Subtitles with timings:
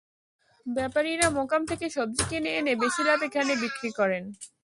[0.65, 4.23] ব্যাপারিরা মোকাম থেকে সবজি কিনে এনে বেশি লাভে এখানে বিক্রি করেন।